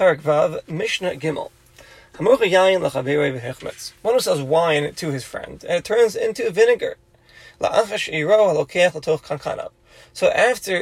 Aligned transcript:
Perek 0.00 0.22
Vav, 0.22 0.66
Mishnah 0.66 1.16
Gimel. 1.16 1.50
One 2.16 2.38
who 4.14 4.20
sells 4.20 4.40
wine 4.40 4.94
to 4.94 5.10
his 5.10 5.24
friend, 5.24 5.62
and 5.62 5.76
it 5.76 5.84
turns 5.84 6.16
into 6.16 6.50
vinegar. 6.50 6.96
So 7.60 7.68
after 7.68 8.00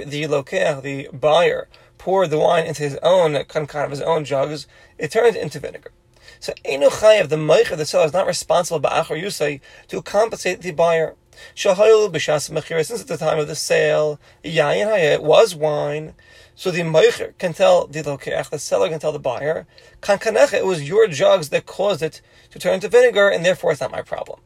the 0.05 0.23
lokeach, 0.23 0.83
the 0.83 1.09
buyer, 1.13 1.67
poured 1.99 2.31
the 2.31 2.39
wine 2.39 2.67
into 2.67 2.85
his 2.85 2.97
own 3.03 3.33
kankan, 3.33 3.91
his 3.91 4.03
own 4.03 4.25
jugs, 4.25 4.69
it 4.99 5.11
turns 5.11 5.35
into 5.35 5.59
vinegar. 5.59 5.91
So 6.39 6.53
Enu 6.65 6.89
Chayev, 6.89 7.29
the 7.29 7.35
Meicher, 7.35 7.77
the 7.77 7.87
seller, 7.87 8.07
is 8.07 8.13
not 8.13 8.29
responsible 8.29 8.81
ba'achar 8.81 9.21
yusay 9.21 9.61
to 9.89 10.01
compensate 10.01 10.61
the 10.61 10.71
buyer. 10.71 11.17
Shahayil 11.57 12.13
b'shas 12.13 12.51
mechira, 12.51 12.87
since 12.87 13.01
at 13.01 13.09
the 13.09 13.17
time 13.17 13.41
of 13.41 13.49
the 13.49 13.57
sale, 13.57 14.21
yayin 14.45 14.87
hayet 14.87 15.23
was 15.23 15.57
wine. 15.57 16.15
So 16.59 16.73
the 16.73 16.81
Meicher 16.81 17.39
can 17.39 17.55
tell 17.55 17.87
the 17.87 18.03
Lokeach, 18.03 18.51
the 18.51 18.59
seller 18.59 18.89
can 18.89 18.99
tell 18.99 19.13
the 19.13 19.21
buyer, 19.21 19.69
Kankanecha, 20.03 20.55
it 20.55 20.67
was 20.67 20.89
your 20.89 21.07
jugs 21.07 21.51
that 21.51 21.67
caused 21.67 22.03
it 22.03 22.21
to 22.51 22.59
turn 22.59 22.75
into 22.75 22.89
vinegar, 22.89 23.29
and 23.29 23.45
therefore 23.45 23.71
it's 23.71 23.81
not 23.81 23.93
my 23.93 24.03
problem. 24.03 24.41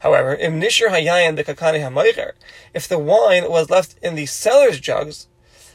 However, 0.00 0.34
if 0.34 0.52
Nishir 0.52 0.90
Hayayin 0.90 1.38
Bekakani 1.38 1.80
HaMeicher, 1.80 2.32
if 2.74 2.86
the 2.86 2.98
wine 2.98 3.50
was 3.50 3.70
left 3.70 3.96
in 4.02 4.16
the 4.16 4.26
seller's 4.26 4.78
jugs, 4.80 5.28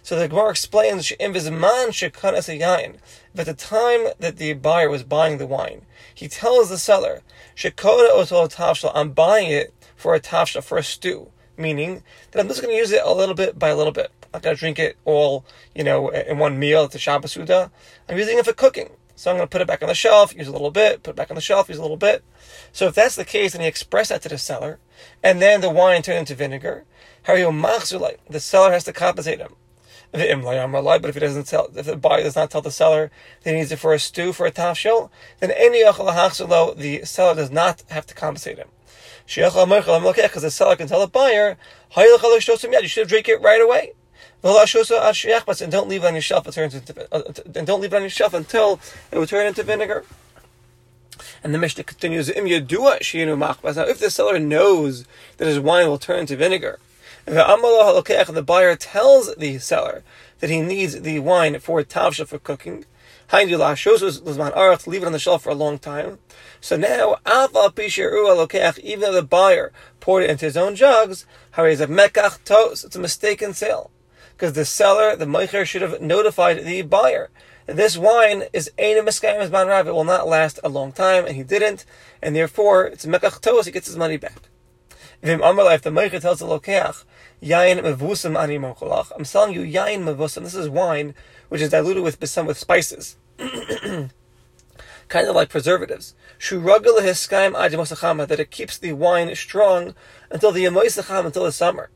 so 0.04 0.20
the 0.20 0.28
Gemara 0.28 0.52
explains, 0.52 1.10
If 1.10 1.20
at 1.20 1.34
the 3.48 3.56
time 3.58 4.08
that 4.20 4.38
the 4.38 4.54
buyer 4.54 4.90
was 4.92 5.02
buying 5.02 5.40
the 5.40 5.48
wine, 5.48 5.82
he 6.14 6.28
tells 6.28 6.70
the 6.70 6.78
seller, 6.78 7.24
I'm 8.94 9.10
buying 9.14 9.50
it 9.50 9.74
for 9.96 10.14
a 10.14 10.20
tafsha, 10.20 10.64
for 10.64 10.78
a 10.78 10.84
stew, 10.84 11.32
meaning 11.58 12.04
that 12.32 12.40
I'm 12.40 12.48
just 12.48 12.62
going 12.62 12.74
to 12.74 12.78
use 12.78 12.92
it 12.92 13.02
a 13.04 13.14
little 13.14 13.36
bit 13.36 13.58
by 13.58 13.70
a 13.70 13.76
little 13.76 13.94
bit 13.94 14.12
I'm 14.36 14.40
not 14.40 14.44
going 14.44 14.56
to 14.58 14.60
drink 14.60 14.80
it 14.80 14.98
all, 15.06 15.46
you 15.74 15.86
know, 15.86 16.10
in 16.10 16.40
one 16.40 16.60
meal 16.60 16.84
at 16.84 16.92
the 16.92 17.00
Shabbos 17.00 17.32
Suda. 17.32 17.72
I'm 18.10 18.18
using 18.18 18.38
it 18.38 18.44
for 18.44 18.52
cooking. 18.52 18.90
So 19.16 19.32
I'm 19.32 19.38
going 19.38 19.48
to 19.48 19.52
put 19.52 19.62
it 19.62 19.68
back 19.68 19.82
on 19.82 19.88
the 19.88 19.96
shelf, 19.96 20.36
use 20.36 20.50
a 20.50 20.52
little 20.52 20.72
bit, 20.72 21.04
put 21.04 21.12
it 21.12 21.16
back 21.16 21.32
on 21.32 21.36
the 21.36 21.42
shelf, 21.42 21.70
use 21.70 21.78
a 21.78 21.82
little 21.82 21.96
bit. 21.96 22.22
So 22.74 22.88
if 22.88 22.96
that's 22.96 23.16
the 23.16 23.24
case, 23.24 23.54
then 23.54 23.62
he 23.62 23.68
expressed 23.68 24.10
that 24.10 24.22
to 24.24 24.30
the 24.30 24.38
seller, 24.38 24.80
and 25.24 25.42
then 25.42 25.62
the 25.62 25.70
wine 25.70 26.02
turned 26.02 26.20
into 26.20 26.36
vinegar, 26.36 26.84
the 27.26 28.14
seller 28.40 28.72
has 28.74 28.84
to 28.84 28.92
compensate 28.92 29.40
him. 29.40 29.56
But 30.18 31.10
if 31.10 31.14
he 31.14 31.20
doesn't 31.20 31.48
tell, 31.48 31.70
if 31.76 31.86
the 31.86 31.96
buyer 31.98 32.24
does 32.24 32.36
not 32.36 32.52
tell 32.52 32.62
the 32.62 32.72
seller 32.72 33.12
that 33.44 33.52
he 33.52 33.58
needs 33.58 33.72
it 33.72 33.80
for 33.80 33.94
a 33.94 34.00
stew, 34.00 34.34
for 34.34 34.46
a 34.46 34.52
tafshil, 34.52 35.10
then 35.40 35.52
any 35.52 35.82
the 35.84 37.02
seller 37.06 37.36
does 37.36 37.52
not 37.52 37.84
have 37.90 38.06
to 38.08 38.14
compensate 38.14 38.58
him. 38.58 38.70
Because 39.28 40.42
the 40.42 40.52
seller 40.52 40.76
can 40.76 40.88
tell 40.88 41.00
the 41.00 41.08
buyer, 41.08 41.58
you 41.98 42.88
should 42.88 43.02
have 43.02 43.08
drink 43.10 43.30
it 43.30 43.42
right 43.42 43.62
away 43.62 43.94
and 44.46 45.72
don't 45.72 45.88
leave 45.88 46.04
it 46.04 46.08
on 46.08 46.14
your 46.14 46.22
shelf. 46.22 46.48
It 46.48 46.54
turns 46.54 46.76
into, 46.76 47.14
uh, 47.14 47.34
and 47.56 47.66
don't 47.66 47.82
leave 47.82 47.94
it 47.94 47.96
on 47.96 48.04
your 48.04 48.10
shelf 48.12 48.34
until 48.34 48.80
it 49.12 49.18
will 49.18 49.26
turn 49.26 49.48
into 49.48 49.64
vinegar. 49.64 50.06
And 51.44 51.54
the 51.54 51.58
Mishnah 51.58 51.84
continues, 51.84 52.28
Now, 52.28 52.44
if 52.44 54.00
the 54.00 54.10
seller 54.10 54.38
knows 54.40 55.06
that 55.38 55.48
his 55.48 55.60
wine 55.60 55.88
will 55.88 55.98
turn 55.98 56.20
into 56.20 56.36
vinegar, 56.36 56.80
the 57.26 58.44
buyer 58.46 58.76
tells 58.76 59.36
the 59.36 59.58
seller 59.60 60.04
that 60.40 60.50
he 60.50 60.62
needs 60.62 61.02
the 61.02 61.20
wine 61.20 61.60
for 61.60 61.82
tavsha 61.84 62.28
for 62.28 62.40
cooking, 62.40 62.86
leave 63.32 63.52
it 63.52 63.62
on 63.62 65.12
the 65.12 65.20
shelf 65.20 65.44
for 65.44 65.50
a 65.50 65.56
long 65.56 65.80
time. 65.80 66.20
So 66.62 66.78
now, 66.78 67.18
even 67.26 69.02
though 69.02 69.14
the 69.14 69.28
buyer 69.28 69.72
poured 70.00 70.24
it 70.24 70.30
into 70.30 70.46
his 70.46 70.58
own 70.58 70.76
jugs, 70.76 71.26
it's 71.58 72.96
a 72.96 73.00
mistaken 73.00 73.54
sale 73.54 73.92
because 74.34 74.54
the 74.54 74.66
seller, 74.66 75.16
the 75.16 75.26
meicher, 75.26 75.66
should 75.66 75.82
have 75.82 76.02
notified 76.02 76.64
the 76.64 76.82
buyer. 76.84 77.30
This 77.66 77.98
wine 77.98 78.44
is 78.54 78.70
Ein 78.78 78.98
Miskayim 78.98 79.52
Rav. 79.52 79.88
It 79.88 79.94
will 79.94 80.04
not 80.04 80.28
last 80.28 80.60
a 80.64 80.70
long 80.70 80.92
time, 80.92 81.26
and 81.26 81.36
he 81.36 81.42
didn't, 81.42 81.84
and 82.22 82.36
therefore 82.36 82.86
it's 82.86 83.08
Mekach 83.08 83.42
Tos, 83.42 83.66
he 83.66 83.72
gets 83.72 83.88
his 83.88 83.98
money 83.98 84.18
back. 84.18 84.50
If 85.28 85.82
the 85.82 85.90
meicher 85.90 86.22
tells 86.22 86.38
the 86.38 86.46
Lokeach, 86.46 87.04
Yain 87.42 87.82
Mevusam 87.82 88.40
Ani 88.40 88.60
Mocholach, 88.60 89.12
I'm 89.16 89.26
selling 89.26 89.56
you 89.56 89.62
Yain 89.62 90.04
Mevusam. 90.04 90.44
This 90.44 90.54
is 90.54 90.70
wine 90.70 91.16
which 91.50 91.62
is 91.62 91.72
diluted 91.72 92.04
with 92.04 92.20
with 92.46 92.58
spices. 92.60 93.16
kind 93.40 94.12
of 95.12 95.36
like 95.36 95.50
preservatives. 95.50 96.14
That 96.40 98.38
it 98.40 98.52
keeps 98.52 98.78
the 98.78 98.94
wine 98.94 99.34
strong 99.36 99.96
until 100.30 100.52
the 100.52 100.66
until 100.66 101.44
the 101.44 101.52
summer. 101.52 101.90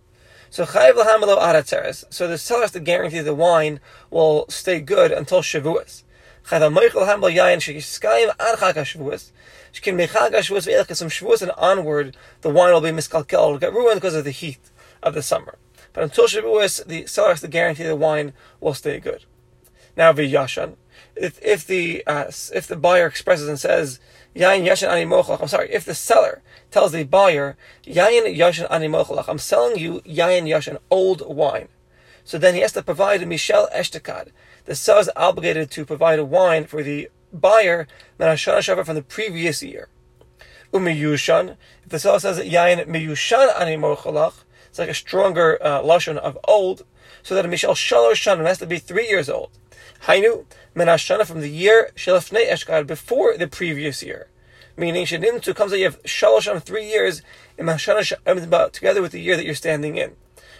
So 0.50 0.66
chayiv 0.66 0.94
lahamelo 0.94 1.38
aratzeres. 1.38 2.06
So 2.10 2.28
the 2.28 2.40
seller 2.40 2.62
has 2.62 2.72
to 2.72 2.80
guarantee 2.80 3.20
the 3.20 3.36
wine 3.36 3.80
will 4.10 4.48
stay 4.50 4.82
good 4.82 5.12
until 5.12 5.44
Shavuos. 5.44 6.02
Chayiv 6.50 6.74
moichel 6.74 7.06
hamelo 7.06 7.32
yayin 7.32 7.60
shekiskayim 7.60 8.30
ad 8.40 8.58
chag 8.58 8.74
Shavuos. 8.74 9.30
She 9.72 9.92
mechag 9.92 10.32
Shavuos 10.32 10.66
ve'elach 10.66 10.96
some 10.96 11.10
Shavuos 11.10 11.44
and 11.44 11.52
onward, 11.52 12.18
the 12.42 12.50
wine 12.50 12.74
will 12.74 12.82
be 12.82 12.90
miskalkel, 12.90 13.34
it'll 13.34 13.58
get 13.60 13.72
ruined 13.72 13.98
because 13.98 14.16
of 14.16 14.24
the 14.24 14.32
heat 14.32 14.72
of 15.04 15.14
the 15.14 15.22
summer. 15.22 15.60
But 15.94 16.06
until 16.06 16.26
Shavuos, 16.26 16.84
the 16.88 17.06
seller 17.06 17.30
has 17.30 17.42
to 17.42 17.48
guarantee 17.48 17.84
the 17.84 17.96
wine 17.96 18.34
will 18.60 18.74
stay 18.74 19.00
good. 19.00 19.26
Now 19.96 20.12
v'yashan, 20.12 20.76
if, 21.16 21.40
if 21.44 21.68
the 21.68 22.04
uh, 22.08 22.32
if 22.54 22.66
the 22.66 22.76
buyer 22.76 23.06
expresses 23.06 23.48
and 23.48 23.60
says 23.60 24.00
yain 24.36 24.66
yashan 24.68 24.90
ani 24.90 25.06
I'm 25.40 25.48
sorry, 25.48 25.72
if 25.72 25.86
the 25.86 25.94
seller 25.94 26.42
tells 26.72 26.94
the 26.94 27.04
buyer, 27.04 27.58
Yayin 27.86 28.36
Yashin 28.36 28.70
Animochalach, 28.70 29.26
I'm 29.28 29.38
selling 29.38 29.78
you 29.78 30.02
Yayin 30.02 30.44
yashan 30.44 30.78
old 30.90 31.22
wine. 31.28 31.68
So 32.24 32.38
then 32.38 32.54
he 32.54 32.62
has 32.62 32.74
to 32.74 32.84
provide 32.84 33.24
a 33.24 33.26
Michel 33.26 33.70
Eshtekad. 33.76 34.30
The 34.66 34.76
seller 34.76 35.02
is 35.02 35.12
obligated 35.16 35.72
to 35.72 35.86
provide 35.86 36.20
a 36.20 36.26
wine 36.26 36.66
for 36.66 36.84
the 36.84 37.10
buyer, 37.34 37.88
Menashana 38.20 38.60
Shavar 38.60 38.86
from 38.86 38.96
the 38.96 39.02
previous 39.02 39.64
year. 39.64 39.90
Umiyushan, 40.74 41.58
if 41.84 41.90
the 41.90 42.00
seller 42.00 42.20
says 42.20 42.40
Yayin 42.40 42.86
Miyushan 42.88 43.52
Animochalach, 43.54 44.44
it's 44.68 44.78
like 44.78 44.90
a 44.90 44.94
stronger 44.94 45.58
uh, 45.62 45.82
lashon 45.82 46.18
of 46.18 46.38
old, 46.48 46.86
so 47.24 47.34
that 47.34 47.46
a 47.46 47.48
Michel 47.48 47.74
Shalosh 47.74 48.14
Shanim 48.14 48.46
has 48.46 48.60
to 48.60 48.68
be 48.68 48.78
three 48.78 49.08
years 49.08 49.30
old. 49.30 49.50
Hainu 50.04 50.46
Menashana 50.76 51.26
from 51.26 51.42
the 51.42 51.50
year 51.50 51.90
Shelafnei 51.96 52.50
Eshkad, 52.50 52.86
before 52.86 53.36
the 53.38 53.48
previous 53.48 54.04
year 54.04 54.28
meaning 54.80 55.06
Shadintu 55.06 55.54
comes 55.56 55.72
that 55.72 55.78
you 55.78 55.84
have 55.84 56.02
Shalosh 56.04 56.50
on 56.50 56.60
three 56.62 56.88
years 56.88 57.22
in 57.58 57.66
Mashana 57.66 58.72
together 58.72 59.02
with 59.02 59.12
the 59.12 59.20
year 59.20 59.36
that 59.36 59.46
you're 59.46 59.54
standing 59.54 59.98
in. 59.98 60.16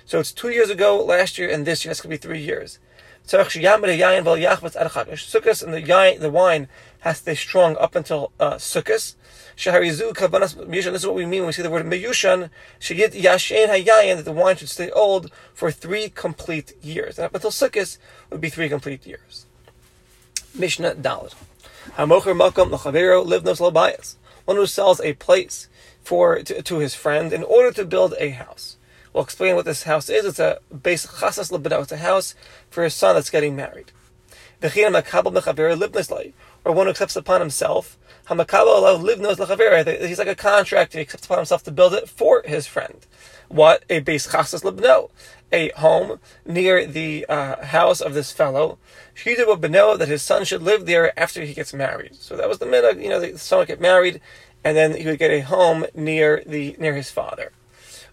So 0.10 0.20
it's 0.20 0.32
two 0.32 0.50
years 0.50 0.72
ago, 0.72 1.06
last 1.06 1.38
year, 1.38 1.52
and 1.52 1.68
this 1.68 1.86
year. 1.86 1.92
It's 1.92 2.02
going 2.02 2.10
to 2.10 2.20
be 2.20 2.28
three 2.28 2.42
years. 2.42 2.80
Sukkot 3.28 3.54
and 3.54 3.84
the 3.84 5.82
yain, 5.84 6.20
the 6.20 6.30
wine 6.32 6.68
has 7.02 7.18
to 7.18 7.22
stay 7.22 7.36
strong 7.36 7.78
up 7.78 7.94
until 7.94 8.32
uh, 8.40 8.56
Sukkot. 8.56 9.14
This 9.56 10.88
is 10.88 11.06
what 11.06 11.14
we 11.14 11.28
mean 11.28 11.42
when 11.42 11.48
we 11.48 11.54
say 11.54 11.62
the 11.62 11.70
word 11.70 11.86
meyushan. 11.86 12.50
Sheyit 12.80 13.12
yashen 13.12 13.68
hayayin 13.68 14.16
that 14.16 14.26
the 14.26 14.32
wine 14.32 14.56
should 14.56 14.70
stay 14.70 14.90
old 14.90 15.30
for 15.54 15.70
three 15.72 16.10
complete 16.10 16.74
years. 16.82 17.20
And 17.20 17.26
up 17.26 17.36
until 17.36 17.52
Sukkot 17.52 18.00
would 18.32 18.42
be 18.42 18.50
three 18.50 18.68
complete 18.68 19.06
years. 19.06 19.46
Mishnah 20.56 20.96
Dalit. 20.96 21.36
Hamocher 21.98 22.36
makom 22.36 22.72
l'chavero 22.72 23.24
livnos 23.24 23.60
lobayas. 23.60 24.16
One 24.46 24.58
who 24.58 24.66
sells 24.66 25.00
a 25.02 25.14
place 25.14 25.68
for 26.02 26.42
to, 26.42 26.64
to, 26.64 26.80
his 26.80 26.96
friend 26.96 27.32
in 27.32 27.44
order 27.44 27.72
to 27.74 27.86
build 27.86 28.16
a 28.18 28.30
house. 28.30 28.78
We'll 29.20 29.26
explain 29.26 29.58
what 29.58 29.66
this 29.66 29.84
house 29.84 30.08
is. 30.08 30.24
It's 30.24 30.40
a 30.40 30.60
base 30.72 31.06
chasas. 31.06 31.52
It's 31.82 31.92
a 31.92 31.98
house 31.98 32.36
for 32.70 32.86
his 32.86 32.94
son 32.94 33.16
that's 33.16 33.30
getting 33.30 33.54
married. 33.54 33.92
Or 34.64 34.70
one 36.72 36.86
who 36.86 36.90
accepts 36.90 37.18
upon 37.18 37.42
himself. 37.42 37.98
He's 38.30 38.38
like 38.38 38.54
a 40.30 40.36
contractor. 40.38 41.00
He 41.00 41.02
accepts 41.02 41.26
upon 41.26 41.40
himself 41.40 41.64
to 41.64 41.72
build 41.72 41.96
it 41.96 42.08
for 42.08 42.44
his 42.46 42.66
friend. 42.66 43.06
What 43.50 43.84
a 43.90 44.00
base 44.00 44.28
chasas 44.28 44.64
lebno 44.64 45.10
a 45.52 45.72
home 45.72 46.22
near 46.46 46.88
the 46.88 47.26
uh, 47.28 47.66
house 47.66 48.00
of 48.00 48.14
this 48.14 48.32
fellow. 48.32 48.78
Shida 49.14 49.60
Beno 49.60 49.98
that 49.98 50.08
his 50.08 50.22
son 50.22 50.46
should 50.46 50.64
live 50.64 50.86
there 50.86 51.12
after 51.20 51.44
he 51.44 51.54
gets 51.54 51.74
married. 51.74 52.16
So 52.16 52.38
that 52.38 52.48
was 52.48 52.60
the 52.60 52.66
minute, 52.66 53.04
you 53.04 53.10
know, 53.10 53.20
the 53.20 53.38
son 53.38 53.60
would 53.60 53.68
get 53.68 53.82
married, 53.82 54.22
and 54.64 54.78
then 54.78 54.96
he 54.96 55.06
would 55.08 55.20
get 55.20 55.32
a 55.32 55.42
home 55.42 55.88
near 55.94 56.42
the 56.46 56.78
near 56.80 56.96
his 56.96 57.12
father. 57.12 57.52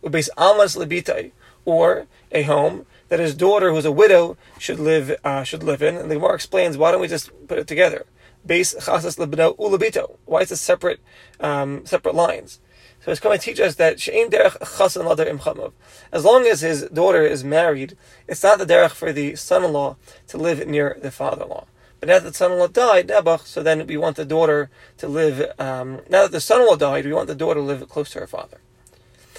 Ubes 0.02 0.28
Almas 0.36 0.76
Lebitai, 0.76 1.32
or 1.64 2.06
a 2.32 2.42
home 2.42 2.86
that 3.08 3.20
his 3.20 3.34
daughter, 3.34 3.70
who's 3.70 3.84
a 3.84 3.92
widow, 3.92 4.36
should 4.58 4.80
live 4.80 5.14
uh, 5.24 5.42
should 5.42 5.62
live 5.62 5.82
in. 5.82 5.96
And 5.96 6.10
the 6.10 6.16
Gemara 6.16 6.34
explains 6.34 6.76
why 6.76 6.90
don't 6.90 7.00
we 7.00 7.08
just 7.08 7.30
put 7.48 7.58
it 7.58 7.66
together? 7.66 8.06
Base 8.44 8.74
Chasas 8.74 9.18
Ulabito. 9.18 10.16
Why 10.24 10.40
is 10.40 10.52
it 10.52 10.56
separate 10.56 11.00
um, 11.40 11.84
separate 11.84 12.14
lines? 12.14 12.60
So 13.06 13.12
it's 13.12 13.20
going 13.20 13.38
to 13.38 13.44
teach 13.44 13.60
us 13.60 13.76
that 13.76 14.00
she'ein 14.00 14.30
derech 14.30 14.58
chasan 14.58 15.04
ladar 15.04 15.30
imchamav. 15.30 15.72
As 16.10 16.24
long 16.24 16.44
as 16.46 16.62
his 16.62 16.88
daughter 16.88 17.22
is 17.22 17.44
married, 17.44 17.96
it's 18.26 18.42
not 18.42 18.58
the 18.58 18.66
derech 18.66 18.90
for 18.90 19.12
the 19.12 19.36
son-in-law 19.36 19.96
to 20.28 20.36
live 20.38 20.66
near 20.66 20.98
the 21.00 21.12
father-in-law. 21.12 21.66
But 22.00 22.08
now 22.08 22.18
that 22.18 22.28
the 22.28 22.34
son-in-law 22.34 22.68
died, 22.68 23.08
Nebuch, 23.08 23.46
so 23.46 23.62
then 23.62 23.86
we 23.86 23.96
want 23.96 24.16
the 24.16 24.24
daughter 24.24 24.70
to 24.98 25.06
live. 25.06 25.52
Um, 25.58 26.00
now 26.10 26.22
that 26.22 26.32
the 26.32 26.40
son-in-law 26.40 26.76
died, 26.76 27.04
we 27.04 27.12
want 27.12 27.28
the 27.28 27.34
daughter 27.34 27.60
to 27.60 27.66
live 27.66 27.88
close 27.88 28.10
to 28.10 28.20
her 28.20 28.26
father. 28.26 28.58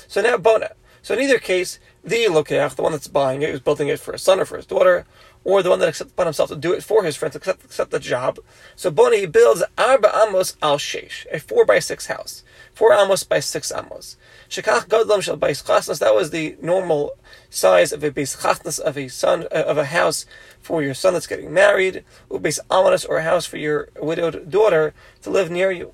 So 0.07 0.21
now 0.21 0.37
bona. 0.37 0.71
So 1.01 1.13
in 1.13 1.21
either 1.21 1.39
case, 1.39 1.79
the 2.03 2.25
lokeach, 2.25 2.75
the 2.75 2.81
one 2.81 2.91
that's 2.91 3.07
buying 3.07 3.41
it, 3.41 3.51
who's 3.51 3.59
building 3.59 3.87
it 3.87 3.99
for 3.99 4.13
his 4.13 4.21
son 4.21 4.39
or 4.39 4.45
for 4.45 4.57
his 4.57 4.65
daughter, 4.65 5.05
or 5.43 5.63
the 5.63 5.69
one 5.69 5.79
that 5.79 5.87
accepts 5.87 6.11
upon 6.11 6.25
himself 6.25 6.49
to 6.49 6.55
do 6.57 6.73
it 6.73 6.83
for 6.83 7.05
his 7.05 7.15
friends, 7.15 7.35
accept, 7.35 7.63
accept 7.63 7.91
the 7.91 7.99
job. 7.99 8.39
So 8.75 8.91
Boni 8.91 9.25
builds 9.25 9.63
Arba 9.77 10.11
Amos 10.27 10.57
al 10.61 10.77
Sheish, 10.77 11.25
a 11.31 11.39
four 11.39 11.63
by 11.65 11.79
six 11.79 12.07
house. 12.07 12.43
Four 12.73 12.93
Amos 12.93 13.23
by 13.23 13.39
six 13.39 13.71
Amos. 13.71 14.17
Shekach 14.49 14.87
Godlam 14.87 15.21
shall 15.21 15.37
Beis 15.37 15.63
Chasnas, 15.63 15.99
that 15.99 16.13
was 16.13 16.31
the 16.31 16.57
normal 16.61 17.11
size 17.49 17.93
of 17.93 18.03
a 18.03 18.11
Beis 18.11 18.41
Chasnas 18.41 18.79
of 18.79 18.97
a 18.97 19.07
son, 19.07 19.43
uh, 19.43 19.63
of 19.65 19.77
a 19.77 19.85
house 19.85 20.25
for 20.59 20.83
your 20.83 20.93
son 20.93 21.13
that's 21.13 21.27
getting 21.27 21.53
married, 21.53 22.03
or 22.29 22.39
Beis 22.39 22.59
Amanas, 22.69 23.05
or 23.07 23.17
a 23.17 23.23
house 23.23 23.45
for 23.45 23.57
your 23.57 23.87
widowed 24.01 24.49
daughter 24.49 24.93
to 25.21 25.29
live 25.29 25.49
near 25.49 25.71
you. 25.71 25.93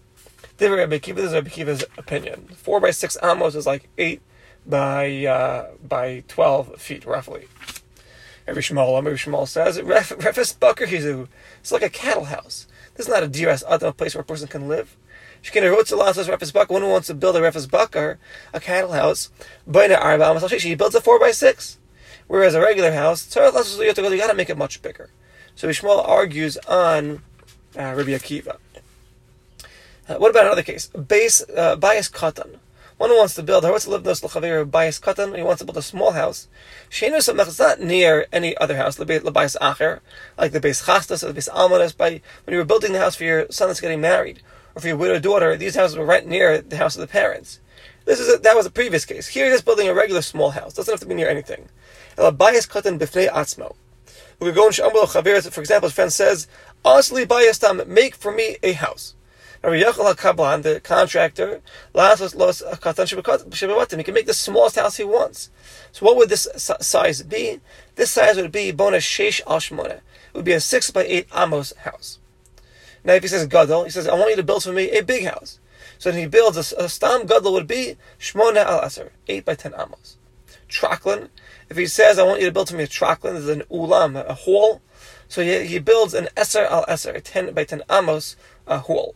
This 0.63 0.71
is 0.71 0.77
Rabbi 0.77 0.97
Kiva's 1.49 1.83
opinion. 1.97 2.47
Four 2.55 2.79
by 2.79 2.91
six 2.91 3.17
Amos 3.21 3.53
is 3.53 3.65
like 3.65 3.89
eight 3.97 4.21
by 4.65 5.25
uh, 5.25 5.71
by 5.85 6.23
twelve 6.29 6.79
feet 6.79 7.05
roughly. 7.05 7.49
Every 8.47 8.61
Shmuel, 8.61 8.97
every 8.97 9.17
Shmuel 9.17 9.45
says, 9.45 9.81
Refes 9.81 10.53
Bucker 10.53 10.85
Hizu. 10.85 11.27
It's 11.59 11.73
like 11.73 11.81
a 11.81 11.89
cattle 11.89 12.23
house. 12.23 12.67
This 12.95 13.07
is 13.07 13.11
not 13.11 13.23
a 13.23 13.27
diras 13.27 13.65
adam, 13.69 13.89
a 13.89 13.91
place 13.91 14.15
where 14.15 14.21
a 14.21 14.25
person 14.25 14.47
can 14.47 14.69
live. 14.69 14.95
Shekina 15.43 15.69
Rotzalas 15.69 16.29
Refes 16.29 16.53
Bucker, 16.53 16.71
one 16.71 16.81
who 16.81 16.87
wants 16.87 17.07
to 17.07 17.13
build 17.13 17.35
a 17.35 17.41
Refes 17.41 17.67
Bucker, 17.67 18.17
a 18.53 18.61
cattle 18.61 18.93
house, 18.93 19.31
he 19.65 20.75
builds 20.75 20.95
a 20.95 21.01
4 21.01 21.19
by 21.19 21.31
6 21.31 21.77
Whereas 22.27 22.55
a 22.55 22.61
regular 22.61 22.93
house, 22.93 23.35
you 23.35 23.91
gotta 23.91 24.33
make 24.33 24.49
it 24.49 24.57
much 24.57 24.81
bigger. 24.81 25.09
So 25.55 25.67
Shmuel 25.67 26.07
argues 26.07 26.55
on 26.55 27.21
uh, 27.77 27.95
Rabbi 27.97 28.11
Akiva. 28.11 28.59
Uh, 30.07 30.15
what 30.15 30.31
about 30.31 30.45
another 30.45 30.63
case? 30.63 30.87
Base, 30.87 31.43
uh, 31.55 31.77
bias 31.77 32.09
katan. 32.09 32.57
One 32.97 33.09
who 33.09 33.17
wants 33.17 33.35
to 33.35 33.43
build, 33.43 33.63
wants 33.63 33.85
to 33.85 33.91
live 33.91 34.05
in 34.05 34.11
l'chaver 34.11 34.65
bias 34.65 34.99
katan, 34.99 35.35
he 35.35 35.43
wants 35.43 35.59
to 35.59 35.65
build 35.65 35.77
a 35.77 35.81
small 35.81 36.11
house. 36.11 36.47
Sheinu 36.89 37.17
it's 37.17 37.59
not 37.59 37.79
near 37.79 38.27
any 38.31 38.55
other 38.57 38.75
house, 38.75 38.99
l'bayis 38.99 39.57
acher, 39.61 40.01
like 40.37 40.51
the 40.51 40.59
base 40.59 40.85
chastas 40.85 41.23
or 41.23 41.27
the 41.27 41.33
base 41.33 41.47
almanas. 41.49 41.95
By 41.95 42.21
when 42.43 42.53
you 42.53 42.57
were 42.57 42.65
building 42.65 42.91
the 42.91 42.99
house 42.99 43.15
for 43.15 43.23
your 43.23 43.47
son 43.49 43.69
that's 43.69 43.79
getting 43.79 44.01
married, 44.01 44.41
or 44.75 44.81
for 44.81 44.87
your 44.87 44.97
widowed 44.97 45.23
daughter, 45.23 45.55
these 45.55 45.75
houses 45.75 45.97
were 45.97 46.05
right 46.05 46.27
near 46.27 46.61
the 46.61 46.77
house 46.77 46.95
of 46.95 47.01
the 47.01 47.07
parents. 47.07 47.61
This 48.05 48.19
is 48.19 48.33
a, 48.33 48.37
that 48.39 48.57
was 48.57 48.65
a 48.65 48.71
previous 48.71 49.05
case. 49.05 49.27
Here, 49.27 49.45
he's 49.45 49.53
just 49.53 49.65
building 49.65 49.87
a 49.87 49.93
regular 49.93 50.21
small 50.21 50.51
house. 50.51 50.73
Doesn't 50.73 50.91
have 50.91 50.99
to 50.99 51.05
be 51.05 51.15
near 51.15 51.29
anything. 51.29 51.69
Bias 52.17 52.67
katan 52.67 52.99
b'fnei 52.99 53.29
atzmo. 53.29 53.75
We 54.39 54.51
go 54.51 54.67
in 54.67 54.73
for 54.73 55.61
example, 55.61 55.87
his 55.87 55.95
friend 55.95 56.11
says, 56.11 56.47
Asli 56.83 57.25
bayastam, 57.25 57.87
make 57.87 58.15
for 58.15 58.33
me 58.33 58.57
a 58.61 58.73
house. 58.73 59.15
Rabbi 59.63 59.81
Yochel 59.81 60.13
HaKablan, 60.13 60.61
the 60.63 60.81
contractor, 60.81 61.61
he 63.95 64.03
can 64.03 64.13
make 64.13 64.25
the 64.25 64.33
smallest 64.33 64.75
house 64.75 64.97
he 64.97 65.05
wants. 65.05 65.51
So 65.93 66.05
what 66.05 66.17
would 66.17 66.27
this 66.27 66.49
size 66.57 67.23
be? 67.23 67.61
This 67.95 68.11
size 68.11 68.35
would 68.35 68.51
be 68.51 68.71
bonus 68.71 69.05
sheish 69.05 69.39
al 69.47 69.85
It 69.85 70.01
would 70.33 70.43
be 70.43 70.51
a 70.51 70.59
six 70.59 70.91
by 70.91 71.05
eight 71.05 71.27
amos 71.33 71.71
house. 71.77 72.19
Now, 73.05 73.13
if 73.13 73.23
he 73.23 73.29
says 73.29 73.47
gadol, 73.47 73.85
he 73.85 73.89
says, 73.89 74.05
"I 74.05 74.15
want 74.15 74.31
you 74.31 74.35
to 74.35 74.43
build 74.43 74.63
for 74.63 74.73
me 74.73 74.91
a 74.91 75.01
big 75.01 75.25
house." 75.25 75.59
So 75.97 76.11
then 76.11 76.19
he 76.19 76.27
builds 76.27 76.57
a, 76.57 76.83
a 76.83 76.89
stam 76.89 77.25
gadol 77.25 77.53
would 77.53 77.67
be 77.67 77.95
shmona 78.19 78.65
al 78.65 78.83
aser, 78.83 79.13
eight 79.29 79.45
by 79.45 79.55
ten 79.55 79.73
amos. 79.75 80.17
Traklin, 80.67 81.29
if 81.69 81.77
he 81.77 81.87
says, 81.87 82.19
"I 82.19 82.23
want 82.23 82.41
you 82.41 82.47
to 82.47 82.51
build 82.51 82.69
for 82.69 82.75
me 82.75 82.83
a 82.83 82.87
traklin," 82.87 83.33
there's 83.33 83.47
an 83.47 83.63
ulam, 83.71 84.15
a 84.27 84.33
hall. 84.33 84.81
So 85.29 85.41
he, 85.41 85.65
he 85.67 85.79
builds 85.79 86.13
an 86.13 86.27
eser 86.35 86.69
al 86.69 86.85
eser, 86.87 87.15
a 87.15 87.21
ten 87.21 87.53
by 87.53 87.63
ten 87.63 87.81
amos, 87.89 88.35
a 88.67 88.79
hall. 88.79 89.15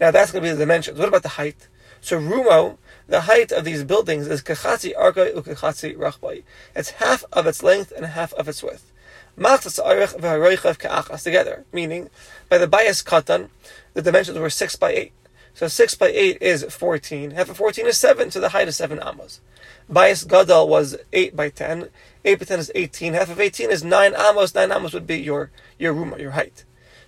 Now 0.00 0.10
that's 0.10 0.32
going 0.32 0.42
to 0.42 0.48
be 0.48 0.52
the 0.52 0.58
dimensions. 0.58 0.98
What 0.98 1.08
about 1.08 1.22
the 1.22 1.30
height? 1.30 1.68
So 2.00 2.20
Rumo, 2.20 2.76
the 3.08 3.22
height 3.22 3.52
of 3.52 3.64
these 3.64 3.84
buildings 3.84 4.26
is 4.26 4.42
kachatzi 4.42 4.94
arka 4.94 5.34
ukachatzi 5.34 5.96
rachbai. 5.96 6.42
It's 6.74 6.90
half 6.90 7.24
of 7.32 7.46
its 7.46 7.62
length 7.62 7.92
and 7.96 8.04
half 8.04 8.32
of 8.34 8.48
its 8.48 8.62
width. 8.62 8.92
Machtas 9.38 9.82
arich 9.82 10.20
v'haroichav 10.20 10.78
ka'achas 10.78 11.22
together, 11.22 11.64
meaning 11.72 12.10
by 12.48 12.58
the 12.58 12.66
bias 12.66 13.02
katan, 13.02 13.48
the 13.94 14.02
dimensions 14.02 14.38
were 14.38 14.50
six 14.50 14.76
by 14.76 14.92
eight. 14.92 15.12
So 15.54 15.68
six 15.68 15.94
by 15.94 16.08
eight 16.08 16.38
is 16.40 16.64
fourteen. 16.64 17.30
Half 17.30 17.50
of 17.50 17.56
fourteen 17.56 17.86
is 17.86 17.96
seven, 17.96 18.30
so 18.30 18.40
the 18.40 18.50
height 18.50 18.68
is 18.68 18.76
seven 18.76 19.00
amos. 19.04 19.40
Bias 19.88 20.24
gadol 20.24 20.68
was 20.68 20.96
eight 21.12 21.34
by 21.36 21.48
ten. 21.48 21.88
Eight 22.24 22.38
by 22.38 22.44
ten 22.44 22.58
is 22.58 22.72
eighteen. 22.74 23.14
Half 23.14 23.30
of 23.30 23.40
eighteen 23.40 23.70
is 23.70 23.84
nine 23.84 24.14
amos. 24.14 24.54
Nine 24.54 24.72
amos 24.72 24.92
would 24.92 25.06
be 25.06 25.18
your 25.18 25.50
your 25.78 25.94
ruma, 25.94 26.18
your 26.18 26.32
height. 26.32 26.64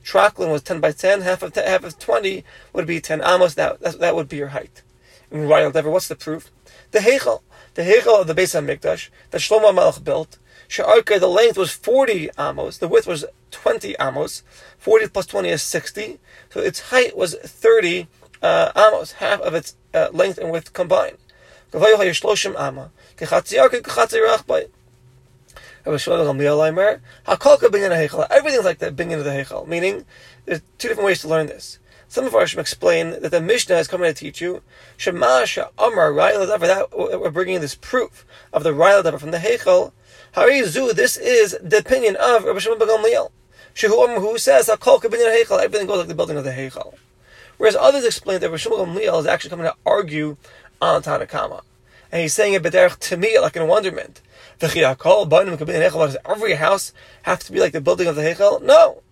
Traklin 0.06 0.52
was 0.52 0.62
10 0.62 0.78
by 0.78 0.92
10, 0.92 1.22
half 1.22 1.42
of, 1.42 1.52
10, 1.52 1.66
half 1.66 1.82
of 1.82 1.98
20 1.98 2.44
would 2.72 2.86
be 2.86 3.00
10 3.00 3.20
amos, 3.22 3.54
that, 3.54 3.80
that, 3.80 3.98
that 3.98 4.14
would 4.14 4.28
be 4.28 4.36
your 4.36 4.48
height. 4.48 4.82
In 5.32 5.48
Royal 5.48 5.72
Dever, 5.72 5.90
what's 5.90 6.06
the 6.06 6.14
proof? 6.14 6.52
The 6.92 7.00
Heichel, 7.00 7.42
the 7.74 7.82
Heichel 7.82 8.20
of 8.20 8.28
the 8.28 8.34
Beis 8.34 8.54
HaMikdash, 8.54 9.08
that 9.32 9.40
Shlomo 9.40 9.74
Malach 9.74 10.02
built, 10.04 10.38
She'arka, 10.68 11.18
the 11.18 11.26
length 11.26 11.58
was 11.58 11.72
40 11.72 12.30
amos, 12.38 12.78
the 12.78 12.86
width 12.86 13.08
was 13.08 13.24
20 13.50 13.96
amos, 14.00 14.44
40 14.78 15.08
plus 15.08 15.26
20 15.26 15.48
is 15.48 15.62
60, 15.62 16.20
so 16.50 16.60
its 16.60 16.90
height 16.90 17.16
was 17.16 17.34
30 17.34 18.06
uh, 18.42 18.70
amos, 18.76 19.12
half 19.12 19.40
of 19.40 19.54
its 19.54 19.74
uh, 19.92 20.08
length 20.12 20.38
and 20.38 20.52
width 20.52 20.72
combined. 20.72 21.18
Everything's 25.86 26.08
like 26.08 26.38
that 28.78 28.96
binyan 28.96 29.18
of 29.18 29.24
the 29.24 29.30
Heichal, 29.30 29.68
meaning 29.68 30.04
there's 30.44 30.60
two 30.78 30.88
different 30.88 31.06
ways 31.06 31.20
to 31.20 31.28
learn 31.28 31.46
this. 31.46 31.78
Some 32.08 32.24
of 32.24 32.34
our 32.34 32.46
should 32.46 32.60
explain 32.60 33.20
that 33.20 33.30
the 33.30 33.40
Mishnah 33.40 33.76
is 33.76 33.88
coming 33.88 34.12
to 34.12 34.18
teach 34.18 34.40
you 34.40 34.62
Shemasha 34.96 35.70
Amar 35.76 36.14
that 36.14 36.88
we're 36.92 37.30
bringing 37.30 37.60
this 37.60 37.74
proof 37.74 38.24
of 38.52 38.62
the 38.62 38.72
Rayla 38.72 39.18
from 39.18 39.32
the 39.32 39.38
Heichal. 39.38 39.92
Harizu, 40.34 40.94
this 40.94 41.16
is 41.16 41.56
the 41.62 41.78
opinion 41.78 42.16
of 42.16 42.44
Rabbi 42.44 42.58
Shimon 42.58 42.78
ben 42.78 42.88
Gamliel. 42.88 43.30
Shehu 43.74 44.20
who 44.20 44.38
says 44.38 44.68
everything 44.68 45.86
goes 45.86 45.98
like 45.98 46.08
the 46.08 46.14
building 46.14 46.36
of 46.36 46.44
the 46.44 46.50
Heichal. 46.50 46.94
Whereas 47.58 47.76
others 47.76 48.04
explain 48.04 48.40
that 48.40 48.46
Rabbi 48.46 48.56
Shimon 48.56 48.78
Gamliel 48.78 49.20
is 49.20 49.26
actually 49.26 49.50
coming 49.50 49.66
to 49.66 49.74
argue 49.84 50.36
on 50.80 51.02
Tanna 51.02 51.26
Kamma. 51.26 51.62
And 52.12 52.22
he's 52.22 52.34
saying 52.34 52.54
it 52.54 52.62
b'derech 52.62 52.98
to 53.00 53.16
me 53.16 53.38
like 53.40 53.56
in 53.56 53.62
a 53.62 53.66
wonderment. 54.60 56.20
Every 56.24 56.54
house 56.54 56.92
have 57.22 57.40
to 57.40 57.52
be 57.52 57.60
like 57.60 57.72
the 57.72 57.80
building 57.80 58.06
of 58.06 58.16
the 58.16 58.22
Heichel? 58.22 58.62
No. 58.62 59.02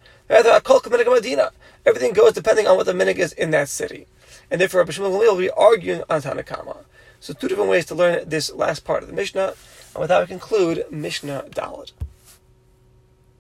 Everything 1.87 2.13
goes 2.13 2.33
depending 2.33 2.67
on 2.67 2.77
what 2.77 2.87
the 2.87 2.93
minig 2.93 3.17
is 3.17 3.33
in 3.33 3.51
that 3.51 3.69
city. 3.69 4.07
And 4.51 4.61
therefore, 4.61 4.81
Rabbi 4.81 4.93
Shimon 4.93 5.13
will 5.13 5.37
be 5.37 5.51
arguing 5.51 6.03
on 6.09 6.23
Tanna 6.23 6.43
Kamma. 6.43 6.85
So 7.21 7.33
two 7.33 7.49
different 7.49 7.71
ways 7.71 7.87
to 7.87 7.95
learn 7.95 8.29
this 8.29 8.53
last 8.53 8.85
part 8.85 9.03
of 9.03 9.09
the 9.09 9.15
Mishnah. 9.15 9.55
And 9.95 10.01
with 10.01 10.09
that, 10.09 10.21
we 10.21 10.27
conclude 10.27 10.85
Mishnah 10.91 11.47
Dalit. 11.51 11.93